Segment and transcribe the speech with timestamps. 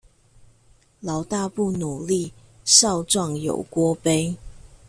[1.01, 2.33] 老大不努力，
[2.65, 4.35] 少壯有鍋背